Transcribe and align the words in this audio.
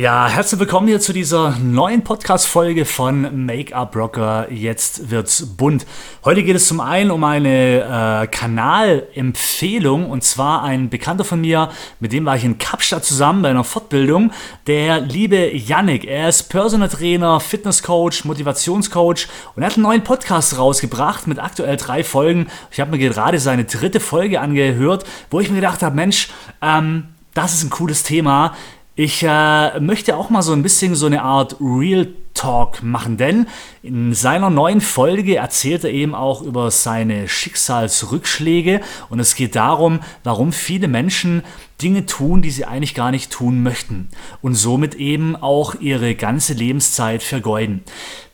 Ja, 0.00 0.28
herzlich 0.28 0.60
willkommen 0.60 0.86
hier 0.86 1.00
zu 1.00 1.12
dieser 1.12 1.58
neuen 1.58 2.04
Podcast-Folge 2.04 2.84
von 2.84 3.46
Make-up 3.46 3.96
Rocker. 3.96 4.46
Jetzt 4.48 5.10
wird's 5.10 5.44
bunt. 5.56 5.86
Heute 6.24 6.44
geht 6.44 6.54
es 6.54 6.68
zum 6.68 6.78
einen 6.78 7.10
um 7.10 7.24
eine 7.24 8.22
äh, 8.22 8.26
Kanalempfehlung 8.28 10.08
und 10.08 10.22
zwar 10.22 10.62
ein 10.62 10.88
Bekannter 10.88 11.24
von 11.24 11.40
mir, 11.40 11.70
mit 11.98 12.12
dem 12.12 12.24
war 12.26 12.36
ich 12.36 12.44
in 12.44 12.58
Kapstadt 12.58 13.04
zusammen 13.04 13.42
bei 13.42 13.50
einer 13.50 13.64
Fortbildung. 13.64 14.30
Der 14.68 15.00
liebe 15.00 15.50
Yannick, 15.52 16.04
er 16.04 16.28
ist 16.28 16.44
Personal 16.44 16.88
Trainer, 16.88 17.40
Fitnesscoach, 17.40 18.24
Motivationscoach 18.24 19.26
und 19.56 19.62
er 19.64 19.66
hat 19.66 19.74
einen 19.74 19.82
neuen 19.82 20.04
Podcast 20.04 20.56
rausgebracht 20.56 21.26
mit 21.26 21.40
aktuell 21.40 21.76
drei 21.76 22.04
Folgen. 22.04 22.46
Ich 22.70 22.78
habe 22.78 22.92
mir 22.92 22.98
gerade 22.98 23.40
seine 23.40 23.64
dritte 23.64 23.98
Folge 23.98 24.40
angehört, 24.40 25.04
wo 25.28 25.40
ich 25.40 25.50
mir 25.50 25.56
gedacht 25.56 25.82
habe, 25.82 25.96
Mensch, 25.96 26.28
ähm, 26.62 27.08
das 27.34 27.54
ist 27.54 27.64
ein 27.64 27.70
cooles 27.70 28.04
Thema. 28.04 28.54
Ich 29.00 29.22
äh, 29.22 29.78
möchte 29.78 30.16
auch 30.16 30.28
mal 30.28 30.42
so 30.42 30.52
ein 30.52 30.64
bisschen 30.64 30.96
so 30.96 31.06
eine 31.06 31.22
Art 31.22 31.54
Real 31.60 32.08
Talk 32.34 32.82
machen, 32.82 33.16
denn 33.16 33.46
in 33.80 34.12
seiner 34.12 34.50
neuen 34.50 34.80
Folge 34.80 35.36
erzählt 35.36 35.84
er 35.84 35.90
eben 35.90 36.16
auch 36.16 36.42
über 36.42 36.72
seine 36.72 37.28
Schicksalsrückschläge 37.28 38.80
und 39.08 39.20
es 39.20 39.36
geht 39.36 39.54
darum, 39.54 40.00
warum 40.24 40.52
viele 40.52 40.88
Menschen 40.88 41.44
Dinge 41.80 42.06
tun, 42.06 42.42
die 42.42 42.50
sie 42.50 42.64
eigentlich 42.64 42.96
gar 42.96 43.12
nicht 43.12 43.30
tun 43.30 43.62
möchten 43.62 44.08
und 44.42 44.54
somit 44.54 44.96
eben 44.96 45.36
auch 45.36 45.76
ihre 45.76 46.16
ganze 46.16 46.54
Lebenszeit 46.54 47.22
vergeuden. 47.22 47.84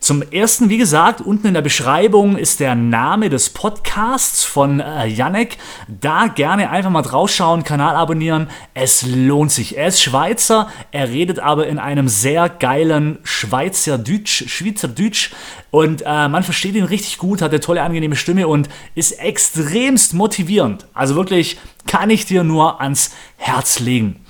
Zum 0.05 0.21
ersten, 0.21 0.69
wie 0.69 0.77
gesagt, 0.77 1.19
unten 1.19 1.47
in 1.47 1.55
der 1.55 1.63
Beschreibung 1.63 2.37
ist 2.37 2.59
der 2.59 2.75
Name 2.75 3.31
des 3.31 3.49
Podcasts 3.49 4.43
von 4.43 4.79
äh, 4.79 5.07
Yannick. 5.07 5.57
Da 5.87 6.27
gerne 6.27 6.69
einfach 6.69 6.91
mal 6.91 7.01
draufschauen, 7.01 7.63
Kanal 7.63 7.95
abonnieren. 7.95 8.47
Es 8.75 9.01
lohnt 9.01 9.51
sich. 9.51 9.77
Er 9.79 9.87
ist 9.87 10.03
Schweizer, 10.03 10.69
er 10.91 11.09
redet 11.09 11.39
aber 11.39 11.65
in 11.65 11.79
einem 11.79 12.07
sehr 12.07 12.49
geilen 12.49 13.17
Schweizerdeutsch, 13.23 14.47
Schweizerdeutsch 14.47 15.31
und 15.71 16.03
äh, 16.05 16.27
man 16.27 16.43
versteht 16.43 16.75
ihn 16.75 16.83
richtig 16.83 17.17
gut, 17.17 17.41
hat 17.41 17.49
eine 17.49 17.59
tolle, 17.59 17.81
angenehme 17.81 18.15
Stimme 18.15 18.47
und 18.47 18.69
ist 18.93 19.13
extremst 19.13 20.13
motivierend. 20.13 20.85
Also 20.93 21.15
wirklich 21.15 21.57
kann 21.87 22.11
ich 22.11 22.27
dir 22.27 22.43
nur 22.43 22.79
ans 22.79 23.09
Herz 23.37 23.79
legen. 23.79 24.23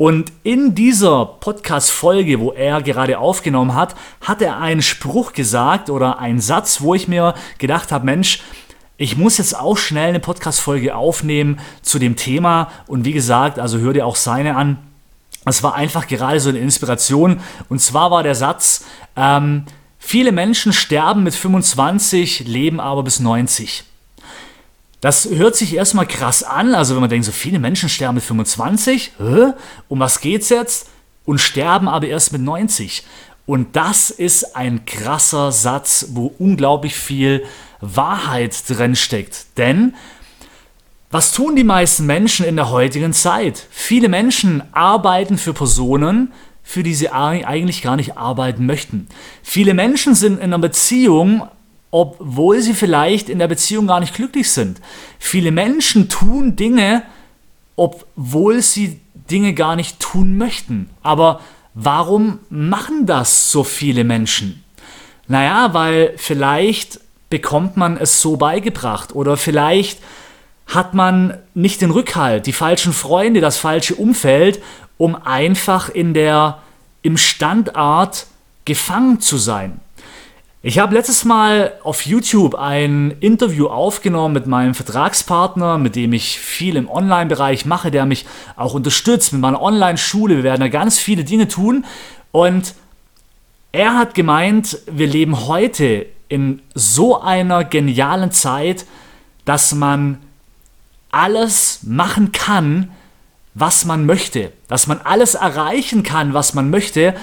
Und 0.00 0.32
in 0.44 0.74
dieser 0.74 1.26
Podcast-Folge, 1.26 2.40
wo 2.40 2.52
er 2.52 2.80
gerade 2.80 3.18
aufgenommen 3.18 3.74
hat, 3.74 3.94
hat 4.22 4.40
er 4.40 4.56
einen 4.56 4.80
Spruch 4.80 5.34
gesagt 5.34 5.90
oder 5.90 6.18
einen 6.18 6.40
Satz, 6.40 6.80
wo 6.80 6.94
ich 6.94 7.06
mir 7.06 7.34
gedacht 7.58 7.92
habe, 7.92 8.06
Mensch, 8.06 8.40
ich 8.96 9.18
muss 9.18 9.36
jetzt 9.36 9.54
auch 9.54 9.76
schnell 9.76 10.08
eine 10.08 10.20
Podcast-Folge 10.20 10.96
aufnehmen 10.96 11.60
zu 11.82 11.98
dem 11.98 12.16
Thema. 12.16 12.70
Und 12.86 13.04
wie 13.04 13.12
gesagt, 13.12 13.58
also 13.58 13.76
hör 13.76 13.92
dir 13.92 14.06
auch 14.06 14.16
seine 14.16 14.56
an. 14.56 14.78
Es 15.44 15.62
war 15.62 15.74
einfach 15.74 16.06
gerade 16.06 16.40
so 16.40 16.48
eine 16.48 16.60
Inspiration. 16.60 17.40
Und 17.68 17.82
zwar 17.82 18.10
war 18.10 18.22
der 18.22 18.34
Satz, 18.34 18.86
ähm, 19.16 19.66
viele 19.98 20.32
Menschen 20.32 20.72
sterben 20.72 21.24
mit 21.24 21.34
25, 21.34 22.46
leben 22.46 22.80
aber 22.80 23.02
bis 23.02 23.20
90. 23.20 23.84
Das 25.00 25.28
hört 25.30 25.56
sich 25.56 25.74
erstmal 25.74 26.06
krass 26.06 26.42
an, 26.42 26.74
also 26.74 26.94
wenn 26.94 27.00
man 27.00 27.10
denkt, 27.10 27.24
so 27.24 27.32
viele 27.32 27.58
Menschen 27.58 27.88
sterben 27.88 28.16
mit 28.16 28.24
25, 28.24 29.12
hä? 29.18 29.52
um 29.88 29.98
was 29.98 30.20
geht's 30.20 30.50
jetzt? 30.50 30.88
Und 31.24 31.38
sterben 31.38 31.88
aber 31.88 32.06
erst 32.06 32.32
mit 32.32 32.42
90. 32.42 33.04
Und 33.46 33.76
das 33.76 34.10
ist 34.10 34.56
ein 34.56 34.84
krasser 34.84 35.52
Satz, 35.52 36.08
wo 36.10 36.32
unglaublich 36.38 36.94
viel 36.94 37.44
Wahrheit 37.80 38.68
drin 38.68 38.94
steckt. 38.94 39.58
Denn 39.58 39.94
was 41.10 41.32
tun 41.32 41.56
die 41.56 41.64
meisten 41.64 42.06
Menschen 42.06 42.46
in 42.46 42.56
der 42.56 42.70
heutigen 42.70 43.12
Zeit? 43.12 43.66
Viele 43.70 44.08
Menschen 44.08 44.62
arbeiten 44.72 45.38
für 45.38 45.52
Personen, 45.52 46.32
für 46.62 46.82
die 46.82 46.94
sie 46.94 47.10
eigentlich 47.10 47.82
gar 47.82 47.96
nicht 47.96 48.16
arbeiten 48.16 48.66
möchten. 48.66 49.08
Viele 49.42 49.74
Menschen 49.74 50.14
sind 50.14 50.34
in 50.34 50.44
einer 50.44 50.58
Beziehung 50.58 51.48
obwohl 51.90 52.60
sie 52.60 52.74
vielleicht 52.74 53.28
in 53.28 53.38
der 53.38 53.48
Beziehung 53.48 53.86
gar 53.86 54.00
nicht 54.00 54.14
glücklich 54.14 54.50
sind. 54.50 54.80
Viele 55.18 55.50
Menschen 55.50 56.08
tun 56.08 56.56
Dinge, 56.56 57.02
obwohl 57.76 58.62
sie 58.62 59.00
Dinge 59.30 59.54
gar 59.54 59.76
nicht 59.76 60.00
tun 60.00 60.36
möchten. 60.36 60.90
Aber 61.02 61.40
warum 61.74 62.40
machen 62.48 63.06
das 63.06 63.50
so 63.50 63.64
viele 63.64 64.04
Menschen? 64.04 64.64
Naja, 65.26 65.74
weil 65.74 66.14
vielleicht 66.16 67.00
bekommt 67.28 67.76
man 67.76 67.96
es 67.96 68.20
so 68.20 68.36
beigebracht 68.36 69.14
oder 69.14 69.36
vielleicht 69.36 70.00
hat 70.66 70.94
man 70.94 71.38
nicht 71.54 71.80
den 71.80 71.90
Rückhalt, 71.90 72.46
die 72.46 72.52
falschen 72.52 72.92
Freunde, 72.92 73.40
das 73.40 73.58
falsche 73.58 73.94
Umfeld, 73.94 74.60
um 74.98 75.14
einfach 75.14 75.88
in 75.88 76.14
der 76.14 76.58
im 77.02 77.16
Standard 77.16 78.26
gefangen 78.64 79.20
zu 79.20 79.36
sein. 79.36 79.80
Ich 80.62 80.78
habe 80.78 80.94
letztes 80.94 81.24
Mal 81.24 81.72
auf 81.84 82.04
YouTube 82.04 82.54
ein 82.54 83.16
Interview 83.20 83.68
aufgenommen 83.68 84.34
mit 84.34 84.46
meinem 84.46 84.74
Vertragspartner, 84.74 85.78
mit 85.78 85.96
dem 85.96 86.12
ich 86.12 86.38
viel 86.38 86.76
im 86.76 86.86
Online-Bereich 86.86 87.64
mache, 87.64 87.90
der 87.90 88.04
mich 88.04 88.26
auch 88.56 88.74
unterstützt 88.74 89.32
mit 89.32 89.40
meiner 89.40 89.62
Online-Schule. 89.62 90.36
Wir 90.36 90.42
werden 90.42 90.60
da 90.60 90.68
ganz 90.68 90.98
viele 90.98 91.24
Dinge 91.24 91.48
tun. 91.48 91.86
Und 92.30 92.74
er 93.72 93.96
hat 93.96 94.12
gemeint, 94.12 94.80
wir 94.84 95.06
leben 95.06 95.46
heute 95.46 96.04
in 96.28 96.60
so 96.74 97.18
einer 97.18 97.64
genialen 97.64 98.30
Zeit, 98.30 98.84
dass 99.46 99.74
man 99.74 100.18
alles 101.10 101.80
machen 101.84 102.32
kann, 102.32 102.90
was 103.54 103.86
man 103.86 104.04
möchte. 104.04 104.52
Dass 104.68 104.86
man 104.86 105.00
alles 105.04 105.36
erreichen 105.36 106.02
kann, 106.02 106.34
was 106.34 106.52
man 106.52 106.68
möchte. 106.68 107.14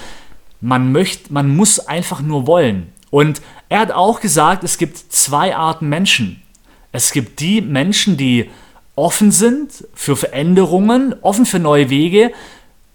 Man, 0.60 0.90
möcht, 0.90 1.30
man 1.30 1.54
muss 1.54 1.78
einfach 1.78 2.20
nur 2.20 2.48
wollen. 2.48 2.92
Und 3.10 3.40
er 3.68 3.80
hat 3.80 3.92
auch 3.92 4.20
gesagt, 4.20 4.64
es 4.64 4.78
gibt 4.78 4.98
zwei 4.98 5.56
Arten 5.56 5.88
Menschen. 5.88 6.42
Es 6.92 7.12
gibt 7.12 7.40
die 7.40 7.60
Menschen, 7.60 8.16
die 8.16 8.50
offen 8.96 9.30
sind 9.30 9.86
für 9.94 10.16
Veränderungen, 10.16 11.14
offen 11.22 11.46
für 11.46 11.58
neue 11.58 11.90
Wege. 11.90 12.32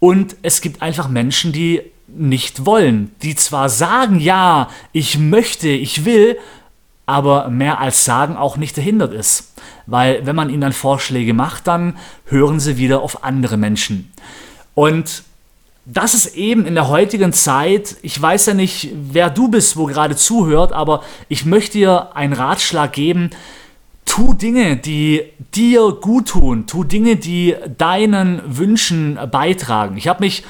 Und 0.00 0.36
es 0.42 0.60
gibt 0.60 0.82
einfach 0.82 1.08
Menschen, 1.08 1.52
die 1.52 1.82
nicht 2.06 2.66
wollen, 2.66 3.14
die 3.22 3.34
zwar 3.34 3.68
sagen, 3.68 4.20
ja, 4.20 4.68
ich 4.92 5.18
möchte, 5.18 5.68
ich 5.68 6.04
will, 6.04 6.38
aber 7.06 7.48
mehr 7.48 7.80
als 7.80 8.04
sagen 8.04 8.36
auch 8.36 8.56
nicht 8.56 8.74
verhindert 8.74 9.12
ist. 9.12 9.54
Weil 9.86 10.24
wenn 10.26 10.36
man 10.36 10.50
ihnen 10.50 10.60
dann 10.60 10.72
Vorschläge 10.72 11.34
macht, 11.34 11.66
dann 11.66 11.96
hören 12.26 12.60
sie 12.60 12.76
wieder 12.76 13.02
auf 13.02 13.24
andere 13.24 13.56
Menschen. 13.56 14.12
Und 14.74 15.22
das 15.86 16.14
ist 16.14 16.34
eben 16.34 16.66
in 16.66 16.74
der 16.74 16.88
heutigen 16.88 17.32
Zeit, 17.32 17.96
ich 18.02 18.20
weiß 18.20 18.46
ja 18.46 18.54
nicht, 18.54 18.90
wer 18.94 19.28
du 19.28 19.48
bist, 19.48 19.76
wo 19.76 19.84
gerade 19.84 20.16
zuhört, 20.16 20.72
aber 20.72 21.02
ich 21.28 21.44
möchte 21.44 21.78
dir 21.78 22.16
einen 22.16 22.32
Ratschlag 22.32 22.92
geben. 22.92 23.30
Tu 24.06 24.34
Dinge, 24.34 24.76
die 24.76 25.22
dir 25.54 25.92
gut 26.00 26.28
tun. 26.28 26.66
Tu 26.66 26.84
Dinge, 26.84 27.16
die 27.16 27.56
deinen 27.76 28.40
Wünschen 28.46 29.18
beitragen. 29.30 29.96
Ich 29.96 30.08
habe 30.08 30.24
mich 30.24 30.44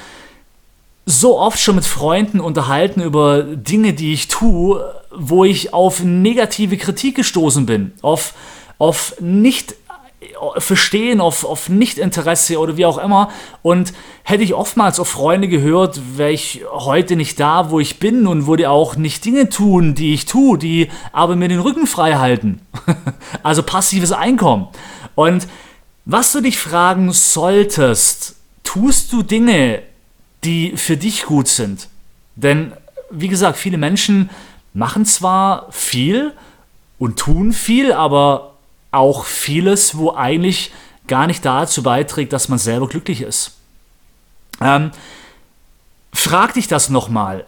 so 1.06 1.39
oft 1.39 1.59
schon 1.59 1.77
mit 1.77 1.84
Freunden 1.84 2.41
unterhalten 2.41 3.00
über 3.00 3.43
Dinge, 3.43 3.93
die 3.93 4.12
ich 4.12 4.28
tue, 4.28 4.84
wo 5.15 5.44
ich 5.44 5.75
auf 5.75 6.03
negative 6.03 6.77
Kritik 6.77 7.17
gestoßen 7.17 7.67
bin, 7.67 7.93
auf, 8.03 8.34
auf 8.78 9.17
nicht 9.21 9.75
Verstehen, 10.59 11.21
auf, 11.21 11.45
auf 11.45 11.69
Nichtinteresse 11.69 12.59
oder 12.59 12.77
wie 12.77 12.87
auch 12.87 12.99
immer. 12.99 13.31
Und 13.62 13.93
hätte 14.23 14.43
ich 14.43 14.55
oftmals 14.55 15.01
auf 15.01 15.09
Freunde 15.09 15.49
gehört, 15.49 16.01
wäre 16.17 16.33
ich 16.33 16.62
heute 16.71 17.17
nicht 17.17 17.41
da, 17.41 17.71
wo 17.71 17.81
ich 17.81 17.99
bin 17.99 18.27
und 18.27 18.47
würde 18.47 18.71
auch 18.71 18.97
nicht 18.97 19.25
Dinge 19.25 19.49
tun, 19.49 19.95
die 19.95 20.15
ich 20.15 20.27
tue, 20.27 20.59
die 20.59 20.91
aber 21.12 21.37
mir 21.37 21.49
den 21.49 21.61
Rücken 21.61 21.87
frei 21.87 22.15
halten. 22.15 22.61
also 23.43 23.62
passives 23.62 24.12
Einkommen. 24.12 24.69
Und 25.15 25.47
was 26.05 26.33
du 26.33 26.41
dich 26.41 26.59
fragen 26.59 27.12
solltest, 27.12 28.37
tust 28.62 29.12
du 29.12 29.23
Dinge, 29.23 29.83
die 30.45 30.77
für 30.77 30.97
dich 30.97 31.25
gut 31.25 31.49
sind? 31.49 31.89
Denn, 32.37 32.73
wie 33.11 33.29
gesagt, 33.29 33.56
viele 33.59 33.79
Menschen 33.79 34.31
machen 34.73 35.06
zwar 35.06 35.70
viel 35.70 36.32
und 36.99 37.19
tun 37.19 37.53
viel, 37.53 37.93
aber 37.93 38.54
auch 38.94 39.25
vieles, 39.25 39.96
wo 39.96 40.14
eigentlich 40.14 40.73
gar 41.06 41.26
nicht 41.26 41.44
dazu 41.44 41.82
beiträgt, 41.82 42.32
dass 42.32 42.49
man 42.49 42.58
selber 42.58 42.88
glücklich 42.88 43.20
ist. 43.20 43.52
Ähm, 44.61 44.91
frag 46.12 46.55
dich 46.55 46.69
das 46.69 46.88
nochmal. 46.88 47.44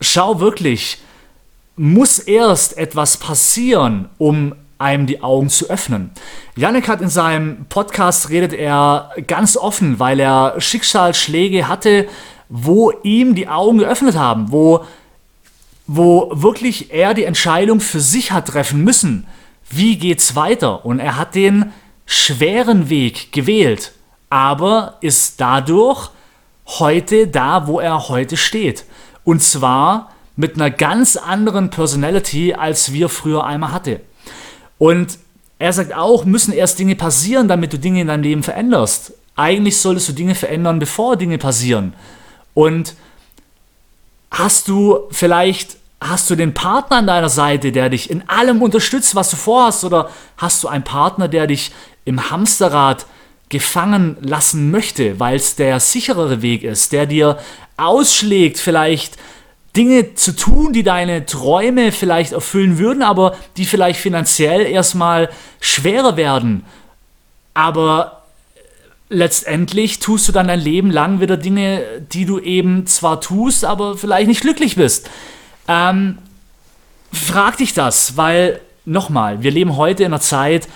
Schau 0.00 0.40
wirklich, 0.40 0.98
muss 1.76 2.18
erst 2.18 2.76
etwas 2.76 3.16
passieren, 3.16 4.08
um 4.18 4.54
einem 4.78 5.06
die 5.06 5.22
Augen 5.22 5.48
zu 5.48 5.68
öffnen. 5.68 6.10
Janik 6.54 6.86
hat 6.86 7.00
in 7.00 7.08
seinem 7.08 7.66
Podcast 7.68 8.30
redet 8.30 8.52
er 8.52 9.10
ganz 9.26 9.56
offen, 9.56 9.98
weil 9.98 10.20
er 10.20 10.60
Schicksalsschläge 10.60 11.66
hatte, 11.66 12.08
wo 12.48 12.92
ihm 13.02 13.34
die 13.34 13.48
Augen 13.48 13.78
geöffnet 13.78 14.16
haben, 14.16 14.52
wo, 14.52 14.84
wo 15.88 16.30
wirklich 16.32 16.92
er 16.92 17.14
die 17.14 17.24
Entscheidung 17.24 17.80
für 17.80 18.00
sich 18.00 18.30
hat 18.30 18.48
treffen 18.48 18.84
müssen 18.84 19.26
wie 19.70 19.96
geht's 19.96 20.34
weiter? 20.34 20.84
Und 20.84 21.00
er 21.00 21.16
hat 21.16 21.34
den 21.34 21.72
schweren 22.06 22.88
Weg 22.88 23.32
gewählt, 23.32 23.92
aber 24.30 24.96
ist 25.00 25.40
dadurch 25.40 26.10
heute 26.66 27.26
da, 27.26 27.66
wo 27.66 27.80
er 27.80 28.08
heute 28.08 28.36
steht. 28.36 28.84
Und 29.24 29.42
zwar 29.42 30.12
mit 30.36 30.54
einer 30.54 30.70
ganz 30.70 31.16
anderen 31.16 31.70
Personality, 31.70 32.54
als 32.54 32.92
wir 32.92 33.08
früher 33.08 33.44
einmal 33.44 33.72
hatte. 33.72 34.00
Und 34.78 35.18
er 35.58 35.72
sagt 35.72 35.92
auch, 35.92 36.24
müssen 36.24 36.52
erst 36.52 36.78
Dinge 36.78 36.94
passieren, 36.94 37.48
damit 37.48 37.72
du 37.72 37.78
Dinge 37.78 38.00
in 38.00 38.06
deinem 38.06 38.22
Leben 38.22 38.42
veränderst. 38.42 39.12
Eigentlich 39.34 39.78
solltest 39.78 40.08
du 40.08 40.12
Dinge 40.12 40.34
verändern, 40.34 40.78
bevor 40.78 41.16
Dinge 41.16 41.38
passieren. 41.38 41.94
Und 42.54 42.94
hast 44.30 44.68
du 44.68 45.00
vielleicht 45.10 45.76
Hast 46.00 46.30
du 46.30 46.36
den 46.36 46.54
Partner 46.54 46.98
an 46.98 47.06
deiner 47.06 47.28
Seite, 47.28 47.72
der 47.72 47.88
dich 47.88 48.08
in 48.08 48.28
allem 48.28 48.62
unterstützt, 48.62 49.14
was 49.14 49.30
du 49.30 49.36
vorhast? 49.36 49.84
Oder 49.84 50.10
hast 50.36 50.62
du 50.62 50.68
einen 50.68 50.84
Partner, 50.84 51.26
der 51.26 51.46
dich 51.46 51.72
im 52.04 52.30
Hamsterrad 52.30 53.06
gefangen 53.48 54.16
lassen 54.20 54.70
möchte, 54.70 55.18
weil 55.18 55.36
es 55.36 55.56
der 55.56 55.80
sicherere 55.80 56.42
Weg 56.42 56.62
ist, 56.62 56.92
der 56.92 57.06
dir 57.06 57.38
ausschlägt, 57.76 58.58
vielleicht 58.58 59.16
Dinge 59.76 60.14
zu 60.14 60.34
tun, 60.34 60.72
die 60.72 60.82
deine 60.82 61.26
Träume 61.26 61.92
vielleicht 61.92 62.32
erfüllen 62.32 62.78
würden, 62.78 63.02
aber 63.02 63.36
die 63.56 63.64
vielleicht 63.64 64.00
finanziell 64.00 64.66
erstmal 64.66 65.30
schwerer 65.60 66.16
werden. 66.16 66.64
Aber 67.54 68.22
letztendlich 69.08 69.98
tust 69.98 70.28
du 70.28 70.32
dann 70.32 70.48
dein 70.48 70.60
Leben 70.60 70.90
lang 70.90 71.20
wieder 71.20 71.36
Dinge, 71.36 71.82
die 72.12 72.24
du 72.24 72.38
eben 72.38 72.86
zwar 72.86 73.20
tust, 73.20 73.64
aber 73.64 73.96
vielleicht 73.96 74.28
nicht 74.28 74.42
glücklich 74.42 74.76
bist. 74.76 75.08
Ähm, 75.68 76.18
frag 77.12 77.58
dich 77.58 77.74
das, 77.74 78.16
weil 78.16 78.60
nochmal, 78.84 79.42
wir 79.42 79.50
leben 79.50 79.76
heute 79.76 80.02
in 80.02 80.12
einer 80.12 80.20
Zeit, 80.20 80.68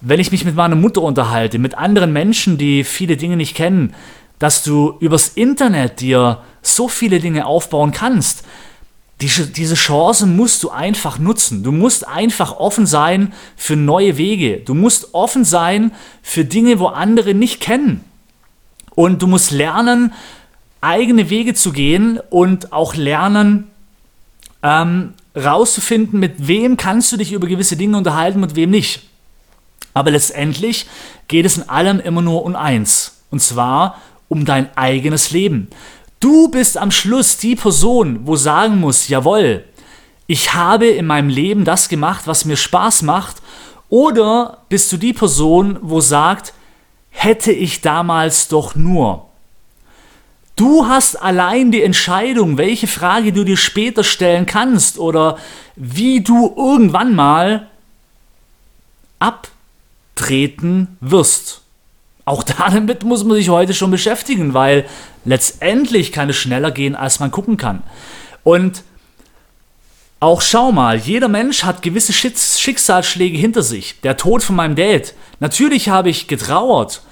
wenn 0.00 0.18
ich 0.18 0.32
mich 0.32 0.44
mit 0.44 0.56
meiner 0.56 0.74
Mutter 0.74 1.02
unterhalte, 1.02 1.58
mit 1.58 1.76
anderen 1.76 2.12
Menschen, 2.12 2.58
die 2.58 2.82
viele 2.82 3.16
Dinge 3.16 3.36
nicht 3.36 3.54
kennen, 3.54 3.94
dass 4.38 4.64
du 4.64 4.96
übers 4.98 5.28
Internet 5.28 6.00
dir 6.00 6.38
so 6.62 6.88
viele 6.88 7.20
Dinge 7.20 7.46
aufbauen 7.46 7.92
kannst. 7.92 8.44
Diese, 9.20 9.46
diese 9.46 9.76
Chance 9.76 10.26
musst 10.26 10.64
du 10.64 10.70
einfach 10.70 11.20
nutzen. 11.20 11.62
Du 11.62 11.70
musst 11.70 12.08
einfach 12.08 12.56
offen 12.56 12.86
sein 12.86 13.32
für 13.54 13.76
neue 13.76 14.16
Wege. 14.16 14.56
Du 14.56 14.74
musst 14.74 15.14
offen 15.14 15.44
sein 15.44 15.92
für 16.22 16.44
Dinge, 16.44 16.80
wo 16.80 16.86
andere 16.86 17.34
nicht 17.34 17.60
kennen. 17.60 18.02
Und 18.96 19.22
du 19.22 19.28
musst 19.28 19.52
lernen, 19.52 20.12
eigene 20.80 21.30
Wege 21.30 21.54
zu 21.54 21.70
gehen 21.70 22.18
und 22.30 22.72
auch 22.72 22.96
lernen, 22.96 23.70
ähm, 24.62 25.14
rauszufinden, 25.36 26.20
mit 26.20 26.46
wem 26.46 26.76
kannst 26.76 27.12
du 27.12 27.16
dich 27.16 27.32
über 27.32 27.46
gewisse 27.46 27.76
Dinge 27.76 27.96
unterhalten, 27.96 28.40
mit 28.40 28.54
wem 28.54 28.70
nicht. 28.70 29.02
Aber 29.94 30.10
letztendlich 30.10 30.86
geht 31.28 31.46
es 31.46 31.56
in 31.56 31.68
allem 31.68 32.00
immer 32.00 32.22
nur 32.22 32.44
um 32.44 32.56
eins. 32.56 33.22
Und 33.30 33.40
zwar 33.40 34.00
um 34.28 34.44
dein 34.44 34.74
eigenes 34.76 35.30
Leben. 35.30 35.68
Du 36.20 36.48
bist 36.48 36.78
am 36.78 36.90
Schluss 36.90 37.36
die 37.36 37.56
Person, 37.56 38.20
wo 38.26 38.36
sagen 38.36 38.78
muss, 38.78 39.08
jawohl, 39.08 39.64
ich 40.26 40.54
habe 40.54 40.86
in 40.86 41.06
meinem 41.06 41.28
Leben 41.28 41.64
das 41.64 41.88
gemacht, 41.88 42.22
was 42.26 42.44
mir 42.44 42.56
Spaß 42.56 43.02
macht. 43.02 43.42
Oder 43.88 44.58
bist 44.68 44.90
du 44.92 44.96
die 44.96 45.12
Person, 45.12 45.78
wo 45.82 46.00
sagt, 46.00 46.54
hätte 47.10 47.52
ich 47.52 47.82
damals 47.82 48.48
doch 48.48 48.74
nur. 48.74 49.26
Du 50.56 50.86
hast 50.86 51.16
allein 51.16 51.70
die 51.70 51.82
Entscheidung, 51.82 52.58
welche 52.58 52.86
Frage 52.86 53.32
du 53.32 53.44
dir 53.44 53.56
später 53.56 54.04
stellen 54.04 54.46
kannst 54.46 54.98
oder 54.98 55.38
wie 55.76 56.20
du 56.20 56.52
irgendwann 56.56 57.14
mal 57.14 57.68
ab 59.18 59.48
treten 60.14 60.98
wirst. 61.00 61.62
Auch 62.24 62.42
damit 62.58 63.02
muss 63.02 63.24
man 63.24 63.36
sich 63.36 63.48
heute 63.48 63.74
schon 63.74 63.90
beschäftigen, 63.90 64.54
weil 64.54 64.84
letztendlich 65.24 66.12
kann 66.12 66.30
es 66.30 66.36
schneller 66.36 66.70
gehen, 66.70 66.94
als 66.94 67.20
man 67.20 67.30
gucken 67.30 67.56
kann. 67.56 67.82
Und 68.44 68.82
auch 70.20 70.40
schau 70.40 70.70
mal, 70.70 70.98
jeder 70.98 71.28
Mensch 71.28 71.64
hat 71.64 71.82
gewisse 71.82 72.12
Schicksalsschläge 72.12 73.36
hinter 73.36 73.62
sich. 73.62 74.00
Der 74.02 74.16
Tod 74.16 74.44
von 74.44 74.54
meinem 74.54 74.76
Dad. 74.76 75.14
Natürlich 75.40 75.88
habe 75.88 76.10
ich 76.10 76.28
getrauert, 76.28 77.02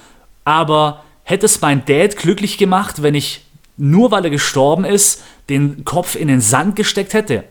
aber 0.44 1.02
hätte 1.30 1.46
es 1.46 1.60
mein 1.60 1.84
Dad 1.84 2.16
glücklich 2.16 2.58
gemacht, 2.58 3.02
wenn 3.02 3.14
ich 3.14 3.44
nur 3.76 4.10
weil 4.10 4.24
er 4.24 4.30
gestorben 4.30 4.84
ist, 4.84 5.22
den 5.48 5.84
Kopf 5.84 6.14
in 6.14 6.28
den 6.28 6.40
Sand 6.40 6.76
gesteckt 6.76 7.14
hätte? 7.14 7.44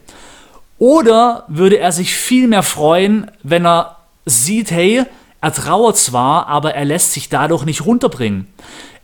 Oder 0.77 1.45
würde 1.47 1.79
er 1.79 1.91
sich 1.91 2.13
viel 2.13 2.47
mehr 2.47 2.63
freuen, 2.63 3.31
wenn 3.41 3.65
er 3.65 3.97
sieht, 4.25 4.71
hey, 4.71 5.03
er 5.41 5.53
trauert 5.53 5.97
zwar, 5.97 6.47
aber 6.47 6.75
er 6.75 6.85
lässt 6.85 7.13
sich 7.13 7.29
dadurch 7.29 7.65
nicht 7.65 7.85
runterbringen. 7.85 8.47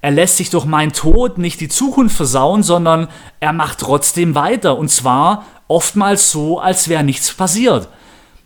Er 0.02 0.12
lässt 0.12 0.38
sich 0.38 0.50
durch 0.50 0.66
meinen 0.66 0.94
Tod 0.94 1.38
nicht 1.38 1.62
die 1.62 1.70
Zukunft 1.70 2.16
versauen, 2.16 2.62
sondern 2.62 3.08
er 3.40 3.54
macht 3.54 3.80
trotzdem 3.80 4.36
weiter. 4.36 4.78
Und 4.78 4.90
zwar 4.90 5.46
oftmals 5.68 6.32
so, 6.32 6.60
als 6.60 6.90
wäre 6.90 7.04
nichts 7.04 7.34
passiert. 7.34 7.88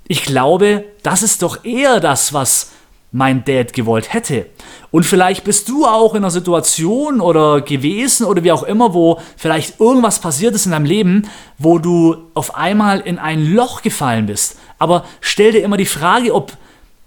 Ich 0.08 0.24
glaube, 0.24 0.86
das 1.04 1.22
ist 1.22 1.42
doch 1.42 1.66
eher 1.66 2.00
das, 2.00 2.34
was 2.34 2.72
mein 3.12 3.44
Dad 3.44 3.74
gewollt 3.74 4.14
hätte. 4.14 4.46
Und 4.92 5.04
vielleicht 5.04 5.44
bist 5.44 5.68
du 5.70 5.86
auch 5.86 6.14
in 6.14 6.24
einer 6.24 6.32
Situation 6.32 7.22
oder 7.22 7.62
gewesen 7.62 8.26
oder 8.26 8.44
wie 8.44 8.52
auch 8.52 8.64
immer, 8.64 8.94
wo 8.94 9.20
vielleicht 9.36 9.80
irgendwas 9.80 10.20
passiert 10.20 10.54
ist 10.56 10.66
in 10.66 10.72
deinem 10.72 10.86
Leben, 10.86 11.28
wo 11.58 11.80
du 11.80 12.18
auf 12.34 12.56
einmal 12.56 13.00
in 13.00 13.18
ein 13.18 13.54
Loch 13.54 13.82
gefallen 13.82 14.28
bist. 14.28 14.58
Aber 14.78 15.06
stell 15.22 15.52
dir 15.52 15.64
immer 15.64 15.78
die 15.78 15.86
Frage, 15.86 16.34
ob 16.34 16.54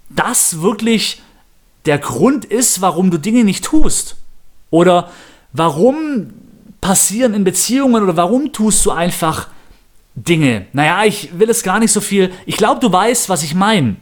das 0.09 0.61
wirklich 0.61 1.21
der 1.85 1.97
Grund 1.97 2.45
ist, 2.45 2.81
warum 2.81 3.11
du 3.11 3.17
Dinge 3.17 3.43
nicht 3.43 3.63
tust? 3.63 4.17
Oder 4.69 5.09
warum 5.51 6.33
passieren 6.81 7.33
in 7.33 7.43
Beziehungen 7.43 8.03
oder 8.03 8.17
warum 8.17 8.51
tust 8.51 8.85
du 8.85 8.91
einfach 8.91 9.47
Dinge? 10.15 10.67
Naja, 10.73 11.03
ich 11.05 11.37
will 11.39 11.49
es 11.49 11.63
gar 11.63 11.79
nicht 11.79 11.91
so 11.91 12.01
viel. 12.01 12.31
Ich 12.45 12.57
glaube, 12.57 12.79
du 12.79 12.91
weißt, 12.91 13.29
was 13.29 13.43
ich 13.43 13.55
meine. 13.55 13.95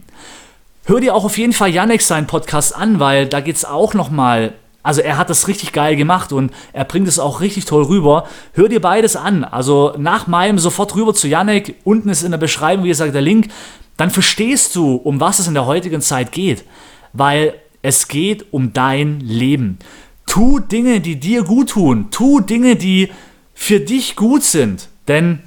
Hör 0.86 1.00
dir 1.00 1.16
auch 1.16 1.26
auf 1.26 1.38
jeden 1.38 1.54
Fall 1.54 1.70
Yannick 1.70 2.02
seinen 2.02 2.28
Podcast 2.28 2.76
an, 2.76 3.00
weil 3.00 3.28
da 3.28 3.40
geht 3.40 3.56
es 3.56 3.66
auch 3.66 3.94
nochmal. 3.94 4.54
Also 4.84 5.02
er 5.02 5.18
hat 5.18 5.30
das 5.30 5.48
richtig 5.48 5.74
geil 5.74 5.96
gemacht 5.96 6.34
und 6.34 6.52
er 6.74 6.86
bringt 6.86 7.08
es 7.08 7.20
auch 7.20 7.40
richtig 7.40 7.66
toll 7.66 7.84
rüber. 7.84 8.28
Hör 8.54 8.68
dir 8.68 8.82
beides 8.82 9.16
an. 9.16 9.44
Also 9.44 9.94
nach 9.98 10.26
meinem 10.26 10.58
sofort 10.58 10.96
rüber 10.96 11.14
zu 11.14 11.28
Yannick. 11.28 11.76
Unten 11.84 12.10
ist 12.10 12.24
in 12.24 12.32
der 12.32 12.40
Beschreibung, 12.40 12.84
wie 12.86 12.90
gesagt, 12.90 13.14
der 13.14 13.22
Link 13.22 13.50
dann 13.98 14.10
verstehst 14.10 14.76
du, 14.76 14.96
um 14.96 15.20
was 15.20 15.38
es 15.38 15.48
in 15.48 15.54
der 15.54 15.68
heutigen 15.68 16.02
Zeit 16.02 16.32
geht. 16.32 16.64
Weil 17.14 17.54
es 17.84 18.08
geht 18.08 18.52
um 18.52 18.74
dein 18.74 19.20
Leben. 19.20 19.78
Tu 20.26 20.60
Dinge, 20.60 21.02
die 21.02 21.20
dir 21.20 21.44
gut 21.44 21.70
tun. 21.70 22.08
Tu 22.10 22.40
Dinge, 22.40 22.76
die 22.76 23.12
für 23.54 23.80
dich 23.80 24.16
gut 24.16 24.44
sind. 24.44 24.88
Denn 25.08 25.44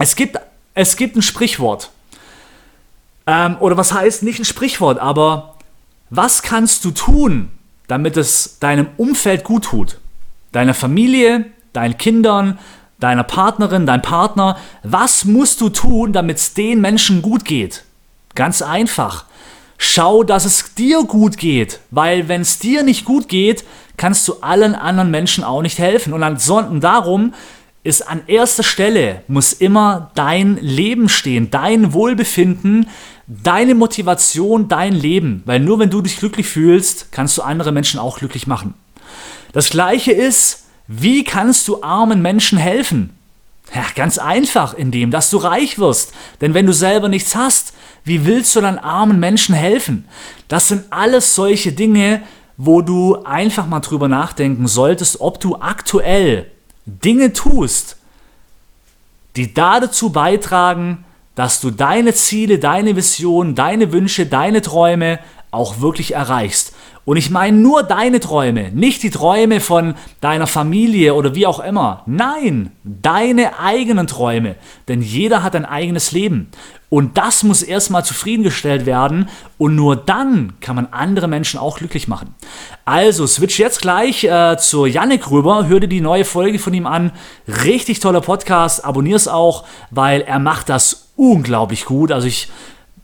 es 0.00 0.16
gibt, 0.16 0.36
es 0.74 0.96
gibt 0.96 1.14
ein 1.14 1.22
Sprichwort. 1.22 1.90
Ähm, 3.30 3.58
oder 3.60 3.76
was 3.76 3.92
heißt 3.92 4.24
nicht 4.24 4.40
ein 4.40 4.44
Sprichwort, 4.44 4.98
aber 4.98 5.54
was 6.10 6.42
kannst 6.42 6.84
du 6.84 6.90
tun, 6.90 7.48
damit 7.86 8.16
es 8.16 8.58
deinem 8.58 8.88
Umfeld 8.96 9.44
gut 9.44 9.66
tut? 9.66 10.00
Deiner 10.50 10.74
Familie, 10.74 11.46
deinen 11.72 11.96
Kindern, 11.96 12.58
deiner 12.98 13.22
Partnerin, 13.22 13.86
dein 13.86 14.02
Partner, 14.02 14.56
was 14.82 15.24
musst 15.24 15.60
du 15.60 15.68
tun, 15.68 16.12
damit 16.12 16.38
es 16.38 16.54
den 16.54 16.80
Menschen 16.80 17.22
gut 17.22 17.44
geht? 17.44 17.84
Ganz 18.34 18.62
einfach. 18.62 19.26
Schau, 19.78 20.24
dass 20.24 20.44
es 20.44 20.74
dir 20.74 21.04
gut 21.04 21.36
geht, 21.36 21.78
weil 21.92 22.26
wenn 22.26 22.40
es 22.40 22.58
dir 22.58 22.82
nicht 22.82 23.04
gut 23.04 23.28
geht, 23.28 23.64
kannst 23.96 24.26
du 24.26 24.34
allen 24.40 24.74
anderen 24.74 25.12
Menschen 25.12 25.44
auch 25.44 25.62
nicht 25.62 25.78
helfen. 25.78 26.12
Und 26.12 26.24
ansonsten 26.24 26.80
darum 26.80 27.32
ist 27.82 28.06
an 28.06 28.22
erster 28.26 28.62
Stelle 28.62 29.22
muss 29.28 29.52
immer 29.52 30.10
dein 30.14 30.56
Leben 30.56 31.08
stehen, 31.08 31.50
dein 31.50 31.92
Wohlbefinden, 31.92 32.88
deine 33.30 33.76
Motivation, 33.76 34.66
dein 34.66 34.92
Leben, 34.92 35.42
weil 35.46 35.60
nur 35.60 35.78
wenn 35.78 35.90
du 35.90 36.02
dich 36.02 36.18
glücklich 36.18 36.48
fühlst, 36.48 37.12
kannst 37.12 37.38
du 37.38 37.42
andere 37.42 37.70
Menschen 37.70 38.00
auch 38.00 38.18
glücklich 38.18 38.48
machen. 38.48 38.74
Das 39.52 39.70
gleiche 39.70 40.10
ist, 40.10 40.64
wie 40.88 41.22
kannst 41.22 41.68
du 41.68 41.82
armen 41.82 42.22
Menschen 42.22 42.58
helfen? 42.58 43.16
Ja, 43.72 43.84
ganz 43.94 44.18
einfach, 44.18 44.74
indem 44.74 45.12
dass 45.12 45.30
du 45.30 45.36
reich 45.36 45.78
wirst. 45.78 46.12
Denn 46.40 46.54
wenn 46.54 46.66
du 46.66 46.72
selber 46.72 47.08
nichts 47.08 47.36
hast, 47.36 47.72
wie 48.02 48.26
willst 48.26 48.56
du 48.56 48.60
dann 48.60 48.78
armen 48.78 49.20
Menschen 49.20 49.54
helfen? 49.54 50.08
Das 50.48 50.66
sind 50.66 50.86
alles 50.90 51.36
solche 51.36 51.70
Dinge, 51.70 52.22
wo 52.56 52.82
du 52.82 53.22
einfach 53.22 53.66
mal 53.66 53.80
drüber 53.80 54.08
nachdenken 54.08 54.66
solltest, 54.66 55.20
ob 55.20 55.38
du 55.38 55.56
aktuell 55.56 56.50
Dinge 56.84 57.32
tust, 57.32 57.96
die 59.36 59.54
dazu 59.54 60.10
beitragen, 60.10 61.04
dass 61.40 61.62
du 61.62 61.70
deine 61.70 62.12
Ziele, 62.12 62.58
deine 62.58 62.96
Vision, 62.96 63.54
deine 63.54 63.94
Wünsche, 63.94 64.26
deine 64.26 64.60
Träume 64.60 65.20
auch 65.50 65.80
wirklich 65.80 66.12
erreichst. 66.12 66.74
Und 67.10 67.16
ich 67.16 67.28
meine 67.28 67.56
nur 67.56 67.82
deine 67.82 68.20
Träume, 68.20 68.70
nicht 68.70 69.02
die 69.02 69.10
Träume 69.10 69.58
von 69.58 69.94
deiner 70.20 70.46
Familie 70.46 71.16
oder 71.16 71.34
wie 71.34 71.44
auch 71.44 71.58
immer. 71.58 72.04
Nein, 72.06 72.70
deine 72.84 73.58
eigenen 73.58 74.06
Träume. 74.06 74.54
Denn 74.86 75.02
jeder 75.02 75.42
hat 75.42 75.56
ein 75.56 75.64
eigenes 75.64 76.12
Leben. 76.12 76.52
Und 76.88 77.18
das 77.18 77.42
muss 77.42 77.64
erstmal 77.64 78.04
zufriedengestellt 78.04 78.86
werden 78.86 79.28
und 79.58 79.74
nur 79.74 79.96
dann 79.96 80.52
kann 80.60 80.76
man 80.76 80.86
andere 80.92 81.26
Menschen 81.26 81.58
auch 81.58 81.78
glücklich 81.78 82.06
machen. 82.06 82.36
Also 82.84 83.26
switch 83.26 83.58
jetzt 83.58 83.82
gleich 83.82 84.22
äh, 84.22 84.56
zu 84.58 84.86
Yannick 84.86 85.32
rüber, 85.32 85.66
hör 85.66 85.80
dir 85.80 85.88
die 85.88 86.00
neue 86.00 86.24
Folge 86.24 86.60
von 86.60 86.74
ihm 86.74 86.86
an. 86.86 87.10
Richtig 87.64 87.98
toller 87.98 88.20
Podcast, 88.20 88.84
abonnier's 88.84 89.26
auch, 89.26 89.64
weil 89.90 90.20
er 90.20 90.38
macht 90.38 90.68
das 90.68 91.10
unglaublich 91.16 91.86
gut. 91.86 92.12
Also 92.12 92.28
ich 92.28 92.48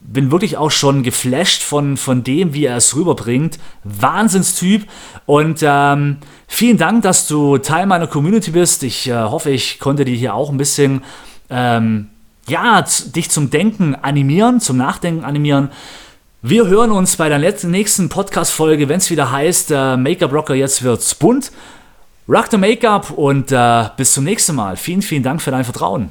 bin 0.07 0.31
wirklich 0.31 0.57
auch 0.57 0.71
schon 0.71 1.03
geflasht 1.03 1.63
von, 1.63 1.97
von 1.97 2.23
dem, 2.23 2.55
wie 2.55 2.65
er 2.65 2.77
es 2.77 2.95
rüberbringt. 2.95 3.59
Wahnsinnstyp. 3.85 4.87
Und 5.27 5.61
ähm, 5.63 6.19
vielen 6.47 6.79
Dank, 6.79 7.03
dass 7.03 7.27
du 7.27 7.59
Teil 7.59 7.87
meiner 7.87 8.07
Community 8.07 8.53
bist. 8.53 8.83
Ich 8.83 9.09
äh, 9.09 9.15
hoffe, 9.15 9.51
ich 9.51 9.79
konnte 9.79 10.05
dir 10.05 10.15
hier 10.15 10.35
auch 10.35 10.51
ein 10.51 10.59
bisschen 10.59 11.03
ähm, 11.51 12.09
ja, 12.49 12.83
dich 12.83 13.31
zum 13.31 13.51
Denken 13.51 13.95
animieren, 13.95 14.61
zum 14.61 14.77
Nachdenken 14.77 15.25
animieren. 15.25 15.71
Wir 16.43 16.69
hören 16.69 16.93
uns 16.93 17.17
bei 17.17 17.29
der 17.29 17.39
letzten, 17.39 17.71
nächsten 17.71 18.09
Podcast-Folge, 18.09 18.89
wenn 18.89 18.99
es 18.99 19.11
wieder 19.11 19.33
heißt, 19.33 19.73
äh, 19.73 19.97
Make-up 19.97 20.33
Rocker, 20.33 20.55
jetzt 20.55 20.83
wird's 20.83 21.15
bunt. 21.15 21.51
Rock 22.29 22.47
the 22.51 22.59
Make-up 22.59 23.11
und 23.11 23.51
äh, 23.53 23.85
bis 23.97 24.13
zum 24.15 24.25
nächsten 24.25 24.55
Mal. 24.55 24.77
Vielen, 24.77 25.03
vielen 25.03 25.23
Dank 25.23 25.43
für 25.43 25.51
dein 25.51 25.65
Vertrauen. 25.65 26.11